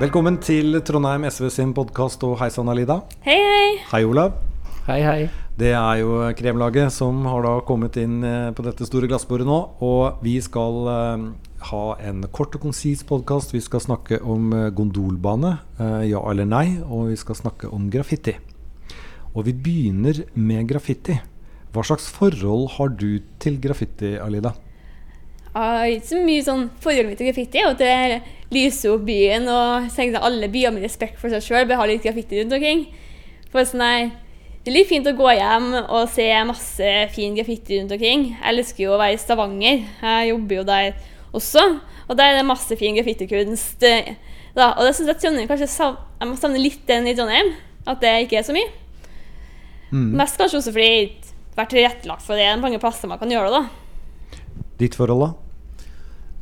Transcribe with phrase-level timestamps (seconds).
[0.00, 3.02] Velkommen til Trondheim SV sin podkast og Hei sann, Alida.
[3.20, 3.72] Hei, hei.
[3.90, 4.38] Hei, Olav.
[4.86, 5.26] Hei, hei.
[5.60, 9.58] Det er jo Kremlaget som har da kommet inn eh, på dette store glassbordet nå.
[9.84, 11.26] Og vi skal eh,
[11.68, 13.52] ha en kort og konsis podkast.
[13.52, 15.52] Vi skal snakke om eh, gondolbane,
[16.08, 16.64] ja eller nei.
[16.80, 18.38] Og vi skal snakke om graffiti.
[19.34, 21.20] Og vi begynner med graffiti.
[21.76, 24.56] Hva slags forhold har du til graffiti, Alida?
[25.50, 27.62] Jeg har ikke så mye sånn forhold mitt til graffiti.
[27.66, 28.22] Og det
[28.54, 31.80] lyser opp byen, og jeg tenker at alle byer med respekt for seg sjøl bør
[31.82, 32.84] ha litt graffiti rundt omkring.
[33.52, 34.10] For sånn her,
[34.60, 38.26] Det er litt fint å gå hjem og se masse fin graffiti rundt omkring.
[38.36, 39.86] Jeg elsker jo å være i Stavanger.
[40.02, 40.90] Jeg jobber jo der
[41.32, 41.62] også.
[42.10, 43.82] Og der er det masse fin graffitikunst.
[43.82, 44.14] eh,
[44.54, 44.74] Da.
[44.76, 47.54] Og det syns jeg Trondheim kanskje Jeg må savne litt den i Trondheim.
[47.86, 48.68] At det ikke er så mye.
[49.90, 50.12] Mm.
[50.20, 52.44] Mest kanskje også fordi det har vært tilrettelagt for det.
[52.44, 53.79] Det er mange plasser man kan gjøre det, da.
[54.80, 55.30] Ditt forhold, da?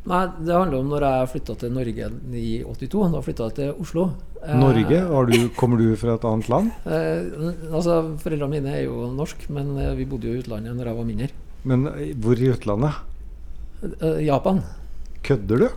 [0.09, 2.07] Nei, det handler om når jeg flytta til Norge
[2.39, 3.01] i 82.
[3.13, 4.05] Da flytta jeg til Oslo.
[4.41, 5.01] Eh, Norge?
[5.11, 6.71] Har du, kommer du fra et annet land?
[6.89, 10.93] Eh, altså, Foreldrene mine er jo norsk, men eh, vi bodde jo i utlandet når
[10.93, 11.29] jeg var mindre.
[11.69, 13.03] Men eh, hvor i utlandet?
[13.99, 14.63] Eh, Japan?
[15.27, 15.69] Kødder du?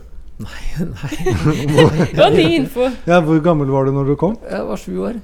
[0.42, 0.62] Nei,
[0.94, 1.12] nei.
[1.28, 2.88] Det var ny info.
[3.10, 4.38] Ja, Hvor gammel var du når du kom?
[4.48, 5.20] Jeg var sju år.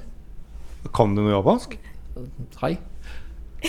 [0.95, 1.79] Kan du noe japansk?
[2.61, 2.75] Hei.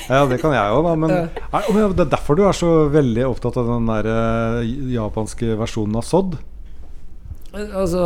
[0.06, 0.94] Ja, det kan jeg òg, da.
[0.98, 5.56] Men ja, det er derfor du er så veldig opptatt av den der eh, japanske
[5.58, 6.38] versjonen av sodd?
[7.50, 8.02] Altså,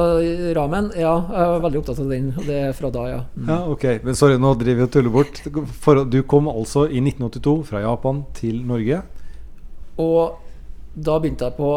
[0.57, 1.13] ramen, ja.
[1.29, 2.31] Jeg er veldig opptatt av den.
[2.33, 3.19] Og det er fra da, ja.
[3.37, 3.51] Mm.
[3.51, 3.85] Ja, ok.
[4.07, 5.43] Men sorry, nå driver vi og tuller bort.
[5.85, 9.03] For, du kom altså i 1982 fra Japan til Norge.
[10.01, 10.41] Og
[10.95, 11.69] da begynte jeg på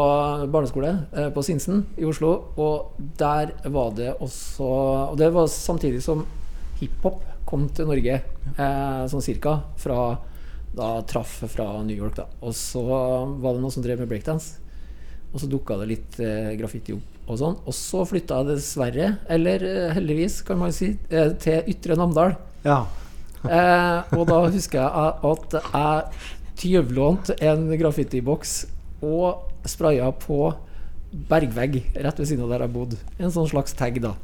[0.52, 2.32] barneskole eh, på Sinsen i Oslo.
[2.56, 4.68] Og der var det også
[5.12, 6.24] Og det var samtidig som
[6.80, 8.20] hiphop kom til Norge,
[8.54, 9.58] eh, sånn cirka.
[9.80, 10.18] Fra
[10.76, 12.26] da traff fra New York, da.
[12.44, 14.60] Og så var det noen som drev med breakdance.
[15.32, 17.58] Og så dukka det litt eh, graffiti opp og sånn.
[17.68, 22.36] Og så flytta jeg dessverre, eller eh, heldigvis, kan man si, til Ytre Namdal.
[22.66, 22.84] Ja.
[23.38, 26.22] Eh, og da husker jeg at jeg
[26.58, 28.54] tyvlånte en graffitiboks
[29.06, 30.40] og spraya på
[31.30, 32.98] bergvegg rett ved siden av der jeg bodde.
[33.22, 34.16] En sånn slags tag, da.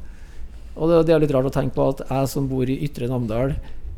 [0.75, 3.07] Og det, det er litt rart å tenke på at jeg som bor i Ytre
[3.11, 3.55] Namdal,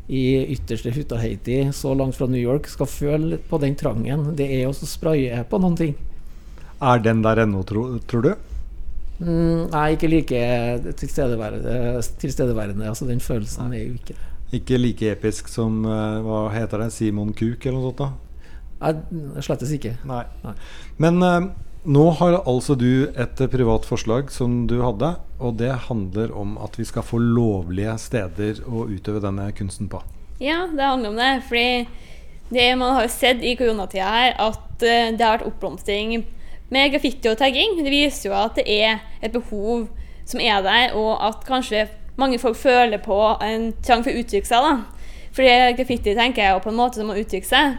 [0.08, 0.22] i
[0.54, 4.72] ytterste Hutaheiti, så langt fra New York, skal føle på den trangen det er å
[4.72, 5.96] spraye på noen ting.
[6.78, 8.30] Er den der ennå, tro, tror du?
[9.18, 10.40] Mm, nei, ikke like
[11.00, 12.86] tilstedeværende, tilstedeværende.
[12.86, 14.26] Altså, den følelsen er jo ikke det.
[14.58, 16.92] Ikke like episk som eh, Hva heter det?
[16.94, 17.98] Simon Kuk, eller noe sånt?
[17.98, 18.12] da?
[18.78, 19.96] Nei, slettes ikke.
[20.08, 20.22] Nei.
[20.46, 20.54] Nei.
[21.02, 21.48] Men eh,
[21.88, 26.76] nå har altså du et privat forslag som du hadde, og det handler om at
[26.78, 30.02] vi skal få lovlige steder å utøve denne kunsten på.
[30.38, 31.30] Ja, det handler om det.
[31.48, 31.88] Fordi
[32.52, 36.18] det man har sett i koronatida her, at eh, det har vært oppblomstring
[36.68, 37.80] med graffiti og tagging.
[37.80, 39.88] Det viser jo at det er et behov
[40.28, 41.86] som er der, og at kanskje
[42.20, 44.64] mange folk føler på en trang for å uttrykke seg.
[44.64, 45.08] da.
[45.32, 47.78] Fordi graffiti tenker jeg jo på en måte som å uttrykke seg.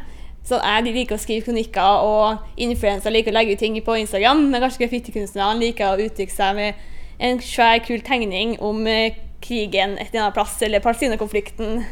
[0.49, 4.47] Så jeg liker å skrive kronikker, og influensere liker å legge ut ting på Instagram,
[4.49, 6.87] men kanskje graffitikunstnerne liker å uttrykke seg med
[7.21, 11.83] en svær, kul tegning om eh, krigen et eller annet plass, eller Palestina-konflikten.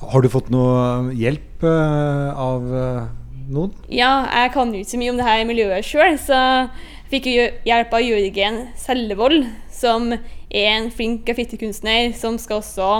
[0.00, 3.04] Har du fått noe hjelp eh, av eh,
[3.52, 3.76] noen?
[3.92, 7.30] Ja, jeg kan jo ikke så mye om det her miljøet sjøl, så jeg fikk
[7.34, 12.92] jo hjelp av Jørgen Sellevold, som er en flink graffitikunstner, som skal også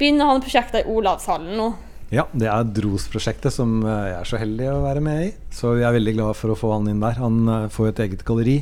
[0.00, 1.74] begynne å ha noen prosjekter i Olavshallen nå.
[2.12, 5.30] Ja, det er DROS-prosjektet som eh, jeg er så heldig å være med i.
[5.54, 7.16] Så vi er veldig glad for å få han inn der.
[7.22, 8.58] Han eh, får et eget galleri,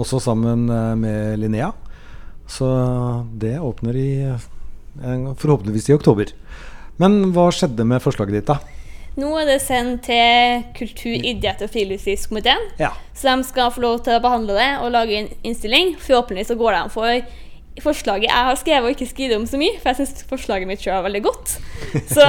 [0.00, 1.70] også sammen eh, med Linnea.
[2.50, 2.68] Så
[3.40, 4.10] det åpner i
[4.92, 6.34] forhåpentligvis i oktober.
[7.00, 8.58] Men hva skjedde med forslaget ditt, da?
[9.16, 12.90] Nå er det sendt til kultur-, idrett- og friluftslivskomiteen, Ja.
[13.16, 15.94] så de skal få lov til å behandle det og lage en innstilling.
[16.00, 17.24] Forhåpentligvis så går de for
[17.80, 20.82] forslaget jeg har skrevet, og ikke skrevet om så mye, for jeg syns forslaget mitt
[20.84, 21.54] sjøl er veldig godt.
[22.14, 22.24] Så,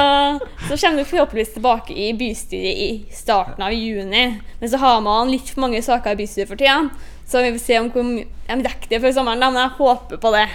[0.68, 4.24] så kommer det forhåpentligvis tilbake i bystyret i starten av juni.
[4.60, 6.90] Men så har man litt for mange saker i bystyret for tida,
[7.28, 9.44] så vi får se om hvor mye de rekker det før sommeren.
[9.46, 10.48] Men jeg håper på det.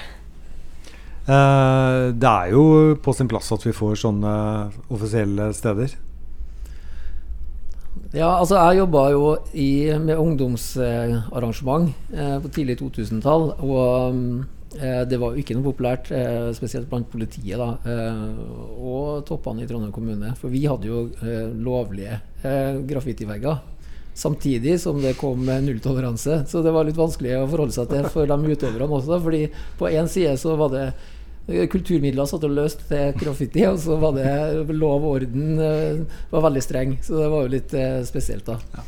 [1.29, 2.67] Uh, det er jo
[3.05, 4.34] på sin plass at vi får sånne
[4.93, 5.96] offisielle steder.
[8.17, 13.50] Ja, altså jeg jobba jo i, med ungdomsarrangement eh, på tidlig 2000-tall.
[13.61, 14.46] Og eh,
[15.09, 18.23] det var jo ikke noe populært, eh, spesielt blant politiet da, eh,
[18.76, 20.35] og toppene i Trondheim kommune.
[20.37, 23.62] For vi hadde jo eh, lovlige eh, graffitivegger.
[24.19, 26.43] Samtidig som det kom nulltoleranse.
[26.50, 29.20] Så det var litt vanskelig å forholde seg til for de utøverne også.
[29.23, 29.47] fordi
[29.79, 30.88] på én side så var det
[31.49, 36.44] Kulturmidler satt og løst til graffiti, og så var det lov og orden eh, var
[36.44, 36.99] veldig streng.
[37.00, 38.85] Så det var jo litt eh, spesielt, da.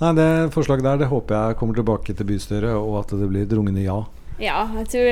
[0.00, 3.46] Nei, Det forslaget der det håper jeg kommer tilbake til bystyret, og at det blir
[3.46, 4.00] et rungende ja.
[4.40, 5.08] Ja, jeg tror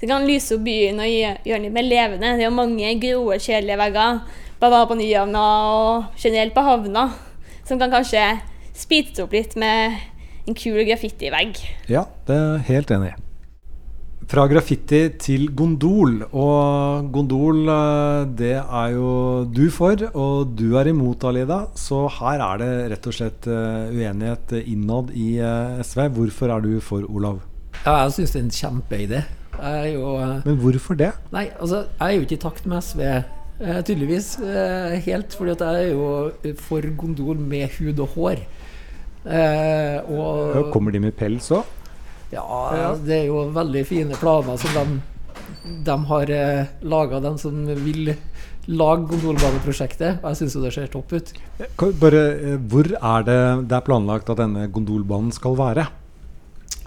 [0.00, 2.34] det kan lyse opp byen og gjøre den litt mer levende.
[2.34, 4.22] Det er jo mange gråe, kjedelige vegger,
[4.58, 4.84] bl.a.
[4.90, 5.42] på Nyhavna
[5.72, 7.08] og generelt på havna,
[7.68, 8.24] som kan kanskje
[8.74, 10.00] speedes opp litt med
[10.48, 11.60] en kul graffitivegg.
[11.92, 13.18] Ja, det er jeg helt enig i.
[14.32, 16.22] Fra graffiti til gondol.
[16.30, 21.66] Og gondol, eh, det er jo du for, og du er imot, Alida.
[21.74, 26.06] Så her er det rett og slett eh, uenighet innad i eh, SV.
[26.16, 27.42] Hvorfor er du for, Olav?
[27.82, 29.20] Ja, jeg syns det er en kjempeidé.
[29.58, 31.12] Eh, Men hvorfor det?
[31.34, 33.00] Nei, altså, jeg er jo ikke i takt med SV,
[33.60, 34.28] eh, tydeligvis.
[34.40, 38.42] Eh, helt, fordi at jeg er jo for gondol med hud og hår.
[39.26, 41.64] Eh, og Ja, Kommer de med pels òg?
[42.32, 45.00] Ja, det er jo veldig fine planer som de,
[45.84, 48.14] de har eh, laga, de som vil
[48.70, 50.22] lage gondolbaneprosjektet.
[50.22, 51.32] Og jeg syns jo det ser topp ut.
[52.00, 52.22] Bare,
[52.70, 55.88] hvor er det det er planlagt at denne gondolbanen skal være?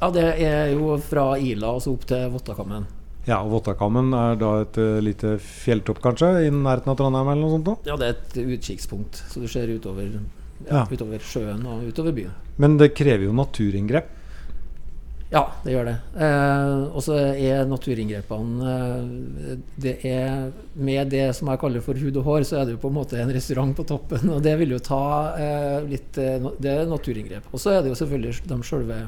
[0.02, 2.88] Ja, det er jo fra Ila og så opp til Vottakammen.
[3.26, 6.28] Ja, og Vottakammen er da et eh, lite fjelltopp, kanskje?
[6.46, 7.70] I nærheten av Trondheim eller noe sånt?
[7.72, 7.76] da?
[7.90, 10.12] Ja, det er et utkikkspunkt, så du ser utover,
[10.66, 10.84] Ja.
[10.84, 12.36] ja, utover sjøen og utover byen.
[12.62, 14.12] Men det krever jo naturinngrep.
[15.34, 15.96] Ja, det gjør det.
[16.22, 22.20] Eh, og så er naturinngrepene eh, Det er Med det som jeg kaller for hud
[22.22, 24.30] og hår, så er det jo på en måte en restaurant på toppen.
[24.36, 25.02] Og det vil jo ta
[25.42, 27.50] eh, litt eh, Det er naturinngrep.
[27.52, 29.00] Og så er det jo selvfølgelig de sjølve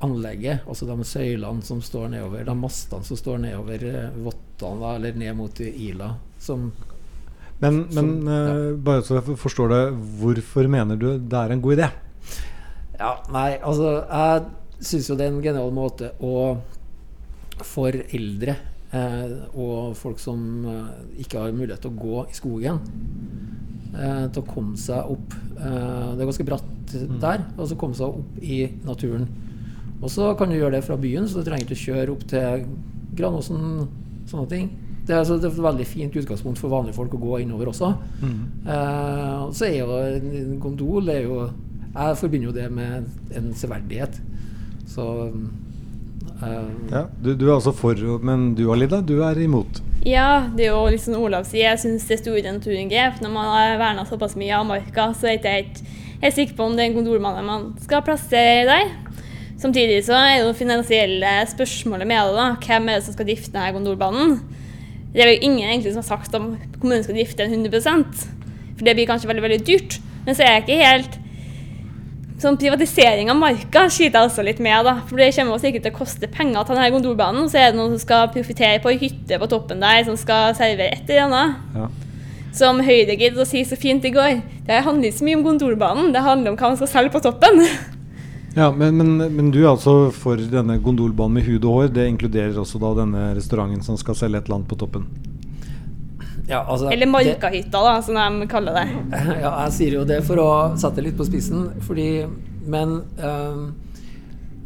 [0.00, 4.94] anlegget, altså de søylene som står nedover, de mastene som står nedover eh, Vottan, da,
[4.96, 6.70] eller ned mot Ila, som
[7.60, 9.82] Men, men Som- eh, bare så jeg forstår det,
[10.20, 11.90] hvorfor mener du det er en god idé?
[12.98, 14.44] Ja, nei, altså Jeg
[14.86, 16.56] syns jo det er en genial måte å
[17.66, 18.56] For eldre
[18.94, 22.80] eh, og folk som eh, ikke har mulighet til å gå i skogen,
[23.94, 26.70] eh, til å komme seg opp eh, Det er ganske bratt
[27.22, 27.44] der.
[27.58, 29.28] Og så komme seg opp i naturen.
[30.02, 32.24] Og så kan du gjøre det fra byen, så du trenger ikke å kjøre opp
[32.30, 32.64] til
[33.16, 33.86] Granåsen.
[34.28, 34.70] Sånne ting.
[35.04, 37.68] Det er, altså, det er et veldig fint utgangspunkt for vanlige folk å gå innover
[37.68, 37.90] også.
[38.24, 41.50] Eh, og så er jo en gondol er jo
[41.94, 44.16] Jeg forbinder jo det med en severdighet.
[44.90, 45.04] Så
[46.42, 49.82] eh, Ja, du, du er altså for, men du Alida, du er imot.
[50.04, 53.22] Ja, det er jo liksom Olav sier, jeg syns det er store naturinngrep.
[53.24, 55.78] Når man har verna såpass mye av marka, så er det ikke helt,
[56.24, 58.92] helt sikker på om det er en gondolbane man skal plassere der.
[59.60, 62.36] Samtidig så er det finansielle spørsmålet med det.
[62.36, 62.46] da.
[62.60, 64.38] Hvem er det som skal drifte denne gondolbanen?
[65.14, 68.24] Det er jo ingen egentlig som har sagt om kommunen skal drifte den 100%
[68.74, 70.00] For det blir kanskje veldig veldig dyrt.
[70.26, 71.20] Men så er jeg ikke helt
[72.42, 74.84] Sånn Privatisering av marka sliter jeg også litt med.
[74.84, 77.46] da, for Det kommer sikkert til å koste penger ta denne gondolbanen.
[77.48, 80.50] Så er det noen som skal profitere på ei hytte på toppen der, som skal
[80.58, 81.62] servere et eller annet.
[81.78, 81.86] Ja.
[82.54, 84.38] Som Høyre giddet å si så fint i går.
[84.68, 87.24] Det handler ikke så mye om gondolbanen, det handler om hva man skal selge på
[87.26, 87.64] toppen.
[88.54, 91.88] Ja, men, men, men du er altså for denne gondolbanen med hud og hår.
[91.96, 95.08] Det inkluderer også da denne restauranten som skal selge et eller annet på toppen.
[96.46, 98.84] ja, altså, Eller Markahytta, da, som de kaller det.
[99.42, 102.28] Ja, jeg sier jo det for å sette det litt på spissen, fordi
[102.70, 103.64] Men øh,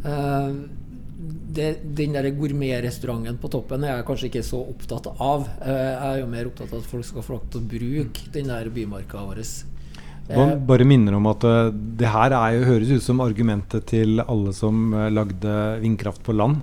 [0.05, 0.53] eh,
[1.19, 5.49] det, den der gourmetrestauranten på toppen er jeg kanskje ikke så opptatt av.
[5.65, 8.31] Eh, jeg er jo mer opptatt av at folk skal få lov til å bruke
[8.37, 9.43] den der bymarka vår.
[10.29, 14.21] Man bare minner om at eh, det her er jo, høres ut som argumentet til
[14.21, 16.61] alle som eh, lagde vindkraft på land.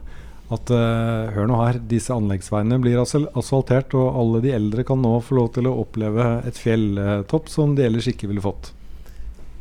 [0.54, 5.18] At eh, hør nå her, disse anleggsveiene blir asfaltert, og alle de eldre kan nå
[5.26, 8.70] få lov til å oppleve et fjelltopp som de ellers ikke ville fått.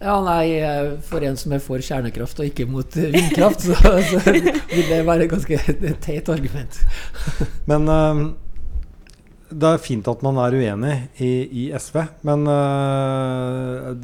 [0.04, 3.76] Ja, nei, eh, for en som er for kjernekraft og ikke mot eh, vindkraft, så,
[4.04, 5.60] så vil det være et ganske
[6.04, 6.80] teit argument.
[7.70, 8.20] Men uh,
[9.48, 13.94] det er fint at man er uenig i, i SV, men uh,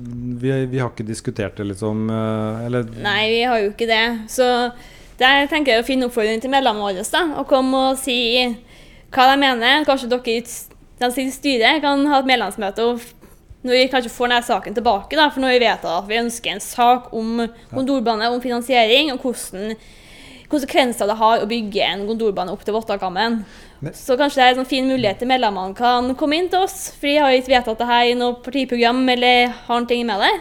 [0.40, 2.06] vi, vi har ikke diskutert det, liksom.
[2.08, 4.04] Uh, eller Nei, vi har jo ikke det.
[4.30, 4.46] Så
[5.20, 7.06] der tenker jeg å finne oppfordring til medlemmene våre.
[7.12, 8.20] da, Og komme og si
[9.10, 9.84] hva de mener.
[9.88, 10.40] Kanskje dere
[11.00, 13.02] de sitter i styret kan ha et medlemsmøte og
[13.60, 15.16] når vi kanskje får denne saken tilbake.
[15.16, 19.24] da, For når vi vet at vi ønsker en sak om gondolbane, om finansiering, og
[19.24, 19.74] hvordan
[20.50, 23.42] konsekvenser det har å bygge en gondolbane opp til Vottakammen.
[23.96, 26.90] Så kanskje det er en sånn fin mulighet til medlemmene kan komme inn til oss.
[26.96, 30.34] For de har ikke vedtatt det her i noe partiprogram eller har noe med det.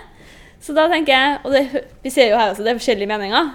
[0.60, 3.52] Så da tenker jeg, og det, vi ser jo her også, det er forskjellige meninger.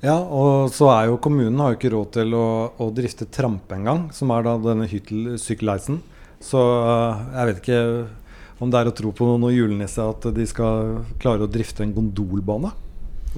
[0.00, 2.46] Ja, og så er jo kommunen har jo ikke råd til å,
[2.80, 5.98] å drifte trampe engang, som er da denne hyttelsykkelheisen.
[6.40, 7.82] Så øh, jeg vet ikke
[8.60, 11.94] om det er å tro på noe julenisse at de skal klare å drifte en
[11.96, 12.72] gondolbane.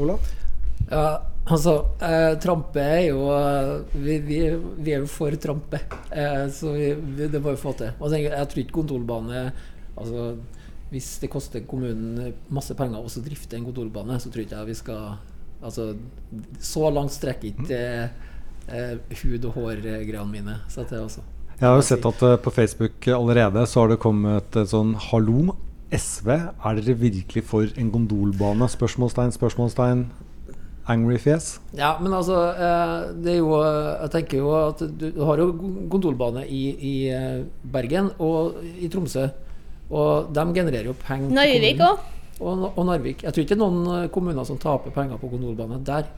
[0.02, 0.30] Olav?
[0.90, 4.40] Ja, altså eh, Trampe er jo eh, vi, vi,
[4.82, 5.78] vi er jo for trampe,
[6.10, 6.90] eh, så vi,
[7.30, 7.94] det må vi få til.
[8.00, 9.44] Og jeg, jeg tror ikke gondolbane
[9.94, 10.32] altså,
[10.92, 14.80] Hvis det koster kommunen masse penger å drifte en gondolbane, så tror ikke jeg vi
[14.82, 15.04] skal
[15.62, 15.92] Altså,
[16.58, 18.08] så langt strekker ikke eh,
[18.74, 20.56] eh, hud- og hår-greiene mine.
[20.66, 21.22] Så det også.
[21.62, 24.96] Jeg har jo sett at uh, på Facebook allerede så har det kommet et sånn
[24.98, 25.52] Hallo,
[25.94, 28.66] SV, er dere virkelig for en gondolbane?
[28.66, 30.00] Spørsmålstegn, spørsmålstegn.
[30.90, 31.52] Angry fjes.
[31.78, 35.52] Ja, men altså eh, Det er jo Jeg tenker jo at du, har jo
[35.92, 39.28] gondolbane i, i eh, Bergen og i Tromsø.
[39.94, 42.02] Og de genererer jo penger Narvik òg.
[42.40, 43.22] Og, og Narvik.
[43.22, 46.10] Jeg tror ikke det er noen eh, kommuner som taper penger på gondolbane der.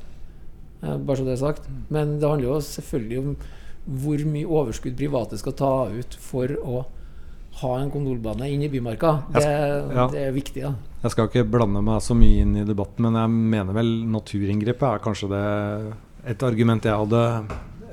[0.81, 1.69] Eh, bare så det er sagt.
[1.93, 3.37] Men det handler jo selvfølgelig om
[3.85, 6.85] hvor mye overskudd private skal ta ut for å
[7.61, 9.13] ha en gondolbane inn i Bymarka.
[9.35, 9.45] Det,
[9.95, 10.07] ja.
[10.11, 10.73] det er viktig, da.
[11.05, 14.89] Jeg skal ikke blande meg så mye inn i debatten, men jeg mener vel naturinngrepet
[14.89, 15.45] er kanskje det
[16.33, 17.23] et argument jeg hadde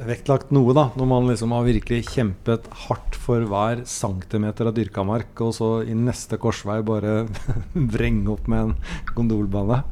[0.08, 0.88] vektlagt noe, da.
[0.98, 5.72] Når man liksom har virkelig kjempet hardt for hver centimeter av dyrka mark, og så
[5.86, 7.26] i neste korsvei bare
[7.96, 8.76] vrenge opp med en
[9.18, 9.84] gondolbane.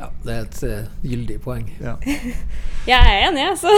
[0.00, 1.68] Ja, det er et uh, gyldig poeng.
[1.78, 1.94] Ja.
[2.90, 3.70] Jeg er enig, så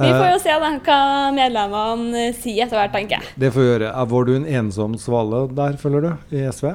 [0.00, 0.98] vi får Eh, jo se da, hva
[1.36, 3.32] medlemmene eh, sier etter hvert, tenker jeg.
[3.42, 3.90] Det får vi gjøre.
[3.94, 6.70] Er- Var du en ensom svale der, føler du, i SV?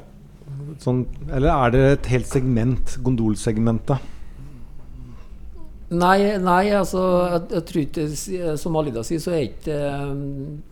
[0.83, 4.11] Sånn, eller er det et helt segment, gondolsegmentet?
[5.95, 9.75] Nei, nei altså jeg, jeg tror ikke Som Alida sier, så er ikke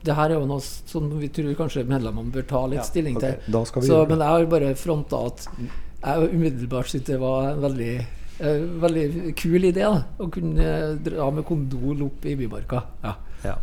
[0.04, 3.20] Det her er jo noe som vi tror kanskje medlemmene bør ta litt Ja, stilling
[3.22, 3.36] til.
[3.54, 4.18] da skal vi så, gjøre det.
[4.18, 5.46] men jeg har bare fronta at
[6.04, 7.92] jeg umiddelbart syntes det var en veldig,
[8.40, 9.84] veldig kul idé.
[9.84, 10.72] da Å kunne
[11.04, 12.82] dra med kondol opp i Bymarka.
[13.04, 13.14] Ja.
[13.44, 13.58] Ja.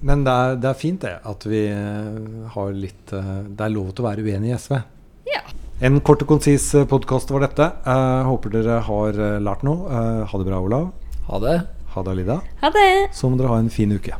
[0.00, 3.74] Men det er, det er fint det, at vi eh, har litt eh, Det er
[3.74, 4.76] lov til å være uenig i SV.
[5.32, 5.42] Ja.
[5.84, 7.70] En kort og konsis podkast var dette.
[7.84, 9.90] Eh, håper dere har eh, lært noe.
[9.90, 10.92] Eh, ha det bra, Olav.
[11.28, 11.58] Ha det.
[11.96, 12.40] Ha det, Alida.
[12.62, 12.88] Ha det.
[13.14, 14.14] Så må dere ha en fin uke.